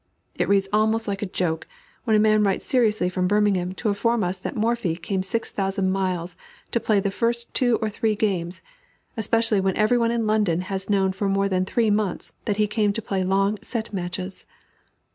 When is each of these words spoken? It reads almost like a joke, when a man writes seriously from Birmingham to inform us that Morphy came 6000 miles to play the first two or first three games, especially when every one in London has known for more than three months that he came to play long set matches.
It 0.33 0.49
reads 0.49 0.67
almost 0.73 1.07
like 1.07 1.21
a 1.21 1.27
joke, 1.27 1.67
when 2.05 2.15
a 2.15 2.19
man 2.19 2.41
writes 2.41 2.65
seriously 2.65 3.07
from 3.07 3.27
Birmingham 3.27 3.73
to 3.73 3.87
inform 3.87 4.23
us 4.23 4.39
that 4.39 4.55
Morphy 4.55 4.95
came 4.95 5.21
6000 5.21 5.91
miles 5.91 6.35
to 6.71 6.79
play 6.79 6.99
the 6.99 7.11
first 7.11 7.53
two 7.53 7.75
or 7.83 7.89
first 7.89 7.99
three 7.99 8.15
games, 8.15 8.63
especially 9.15 9.61
when 9.61 9.77
every 9.77 9.99
one 9.99 10.09
in 10.09 10.25
London 10.25 10.61
has 10.61 10.89
known 10.89 11.11
for 11.11 11.29
more 11.29 11.47
than 11.47 11.65
three 11.65 11.91
months 11.91 12.33
that 12.45 12.57
he 12.57 12.65
came 12.65 12.91
to 12.93 13.01
play 13.03 13.23
long 13.23 13.59
set 13.61 13.93
matches. 13.93 14.47